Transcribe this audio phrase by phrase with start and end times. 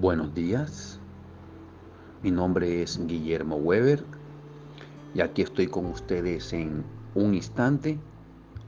[0.00, 0.98] Buenos días,
[2.22, 4.02] mi nombre es Guillermo Weber
[5.12, 7.98] y aquí estoy con ustedes en un instante,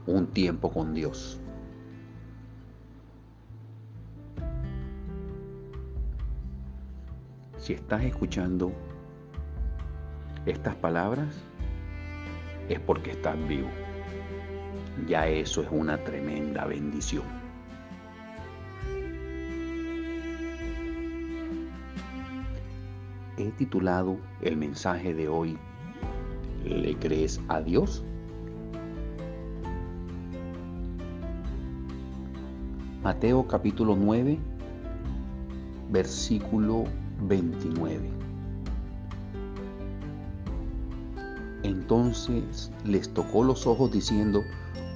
[0.05, 1.41] un tiempo con Dios.
[7.57, 8.71] Si estás escuchando
[10.45, 11.33] estas palabras,
[12.69, 13.69] es porque estás vivo.
[15.07, 17.42] Ya eso es una tremenda bendición.
[23.37, 25.57] He titulado el mensaje de hoy,
[26.65, 28.03] ¿le crees a Dios?
[33.03, 34.39] Mateo capítulo 9,
[35.91, 36.85] versículo
[37.27, 38.09] 29.
[41.63, 44.41] Entonces les tocó los ojos diciendo,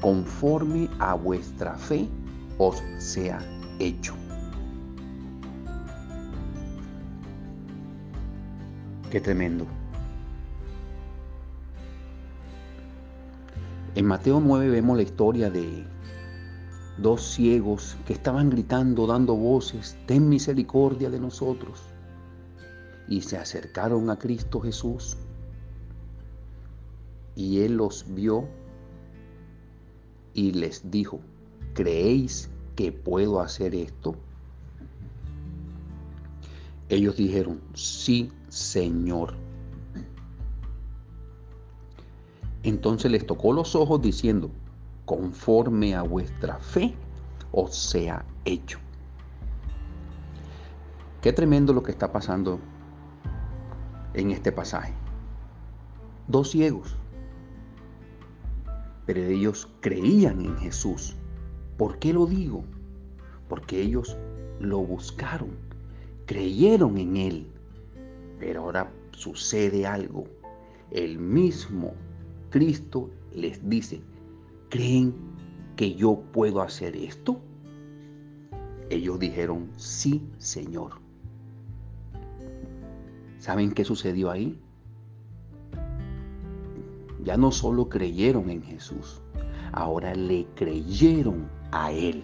[0.02, 2.08] conforme a vuestra fe
[2.58, 3.40] os sea
[3.80, 4.16] hecho.
[9.12, 9.66] Qué tremendo.
[13.96, 15.86] En Mateo 9 vemos la historia de
[16.98, 21.82] dos ciegos que estaban gritando, dando voces, ten misericordia de nosotros.
[23.08, 25.16] Y se acercaron a Cristo Jesús.
[27.36, 28.50] Y Él los vio
[30.34, 31.22] y les dijo,
[31.74, 34.16] ¿creéis que puedo hacer esto?
[36.90, 39.34] Ellos dijeron, sí, Señor.
[42.64, 44.52] Entonces les tocó los ojos diciendo,
[45.06, 46.94] conforme a vuestra fe
[47.52, 48.80] os sea hecho.
[51.22, 52.60] Qué tremendo lo que está pasando
[54.14, 54.94] en este pasaje.
[56.28, 56.96] Dos ciegos,
[59.06, 61.16] pero ellos creían en Jesús.
[61.78, 62.64] ¿Por qué lo digo?
[63.48, 64.18] Porque ellos
[64.60, 65.52] lo buscaron,
[66.26, 67.48] creyeron en Él.
[68.40, 70.26] Pero ahora sucede algo.
[70.92, 71.94] El mismo
[72.50, 74.02] Cristo les dice,
[74.70, 75.14] ¿creen
[75.76, 77.40] que yo puedo hacer esto?
[78.90, 80.94] Ellos dijeron, sí, Señor.
[83.38, 84.60] ¿Saben qué sucedió ahí?
[87.24, 89.22] Ya no solo creyeron en Jesús,
[89.74, 92.24] ahora le creyeron a Él.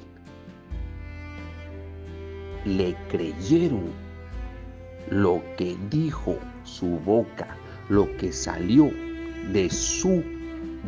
[2.65, 3.83] Le creyeron
[5.09, 7.47] lo que dijo su boca,
[7.89, 8.91] lo que salió
[9.51, 10.23] de su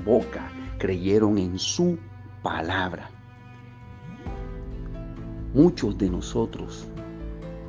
[0.05, 1.97] boca, creyeron en su
[2.41, 3.09] palabra.
[5.53, 6.87] Muchos de nosotros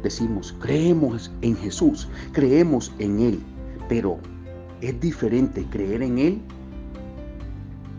[0.03, 3.41] decimos, creemos en Jesús, creemos en Él,
[3.89, 4.19] pero
[4.81, 6.41] es diferente creer en Él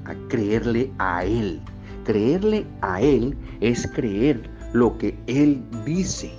[0.05, 1.61] a creerle a Él.
[2.05, 6.31] Creerle a Él es creer lo que Él dice,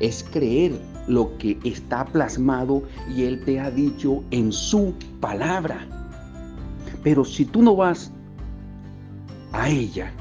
[0.00, 0.72] es creer
[1.08, 2.82] lo que está plasmado
[3.14, 5.86] y Él te ha dicho en su palabra.
[7.02, 8.12] Pero si tú no vas
[9.52, 10.12] a ella,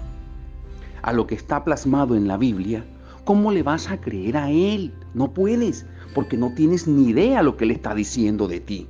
[1.02, 2.86] a lo que está plasmado en la Biblia,
[3.26, 4.94] ¿cómo le vas a creer a Él?
[5.14, 8.88] No puedes, porque no tienes ni idea lo que Él está diciendo de ti.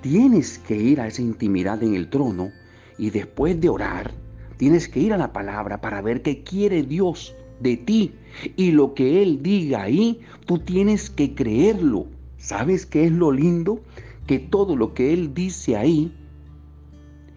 [0.00, 2.50] Tienes que ir a esa intimidad en el trono
[2.98, 4.12] y después de orar,
[4.56, 8.12] tienes que ir a la palabra para ver qué quiere Dios de ti.
[8.54, 12.06] Y lo que Él diga ahí, tú tienes que creerlo.
[12.38, 13.80] ¿Sabes qué es lo lindo?
[14.28, 16.14] Que todo lo que Él dice ahí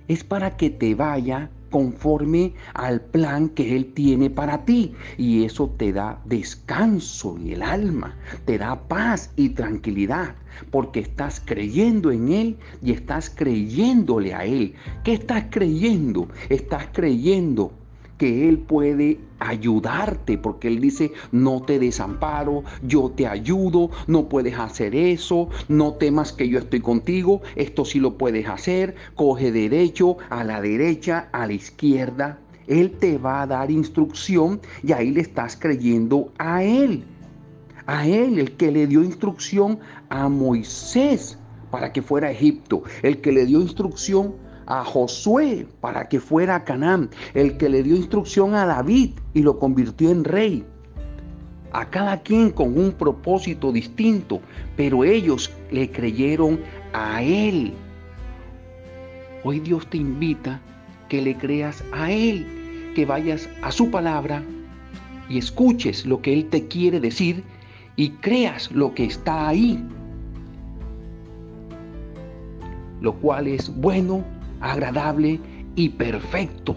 [0.07, 4.93] es para que te vaya conforme al plan que Él tiene para ti.
[5.17, 8.15] Y eso te da descanso en el alma,
[8.45, 10.35] te da paz y tranquilidad,
[10.71, 14.73] porque estás creyendo en Él y estás creyéndole a Él.
[15.03, 16.27] ¿Qué estás creyendo?
[16.49, 17.71] Estás creyendo
[18.17, 24.57] que Él puede ayudarte, porque Él dice, no te desamparo, yo te ayudo, no puedes
[24.57, 30.17] hacer eso, no temas que yo estoy contigo, esto sí lo puedes hacer, coge derecho,
[30.29, 32.39] a la derecha, a la izquierda.
[32.67, 37.03] Él te va a dar instrucción y ahí le estás creyendo a Él.
[37.85, 41.37] A Él, el que le dio instrucción a Moisés
[41.71, 44.33] para que fuera a Egipto, el que le dio instrucción
[44.67, 49.41] a Josué para que fuera a Canaán, el que le dio instrucción a David y
[49.41, 50.65] lo convirtió en rey.
[51.71, 54.39] A cada quien con un propósito distinto,
[54.75, 56.59] pero ellos le creyeron
[56.93, 57.73] a Él.
[59.43, 60.61] Hoy Dios te invita
[61.09, 62.45] que le creas a Él,
[62.95, 64.43] que vayas a su palabra
[65.29, 67.43] y escuches lo que Él te quiere decir
[67.95, 69.83] y creas lo que está ahí,
[73.01, 74.23] lo cual es bueno,
[74.61, 75.39] agradable
[75.75, 76.75] y perfecto.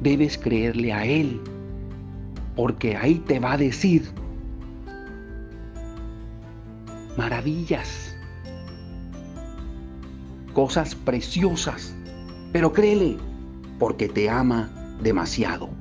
[0.00, 1.40] Debes creerle a Él.
[2.56, 4.02] porque ahí te va a decir
[7.16, 8.14] maravillas,
[10.52, 11.94] cosas preciosas,
[12.52, 13.16] pero créele,
[13.78, 14.68] porque te ama
[15.02, 15.79] demasiado.